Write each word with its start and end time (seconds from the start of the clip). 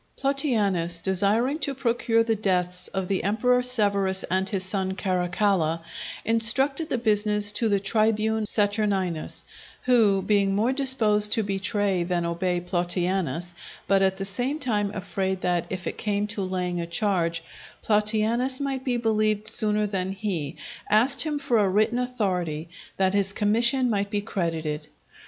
Plautianus, 0.17 0.99
desiring 1.03 1.59
to 1.59 1.75
procure 1.75 2.23
the 2.23 2.35
deaths 2.35 2.87
of 2.87 3.07
the 3.07 3.23
Emperor 3.23 3.61
Severus 3.61 4.23
and 4.31 4.49
his 4.49 4.63
son 4.63 4.95
Caracalla, 4.95 5.83
intrusted 6.25 6.89
the 6.89 6.97
business 6.97 7.51
to 7.51 7.69
the 7.69 7.79
tribune 7.79 8.45
Saturninus, 8.47 9.43
who, 9.83 10.23
being 10.23 10.55
more 10.55 10.73
disposed 10.73 11.31
to 11.33 11.43
betray 11.43 12.01
than 12.01 12.25
obey 12.25 12.59
Plautianus, 12.61 13.53
but 13.87 14.01
at 14.01 14.17
the 14.17 14.25
same 14.25 14.57
time 14.57 14.89
afraid 14.95 15.41
that, 15.41 15.67
if 15.69 15.85
it 15.85 15.99
came 15.99 16.25
to 16.25 16.41
laying 16.41 16.81
a 16.81 16.87
charge, 16.87 17.43
Plautianus 17.83 18.59
might 18.59 18.83
be 18.83 18.97
believed 18.97 19.47
sooner 19.47 19.85
than 19.85 20.13
he, 20.13 20.55
asked 20.89 21.21
him 21.21 21.37
for 21.37 21.59
a 21.59 21.69
written 21.69 21.99
authority, 21.99 22.67
that 22.97 23.13
his 23.13 23.33
commission 23.33 23.87
might 23.87 24.09
be 24.09 24.21
credited. 24.21 24.87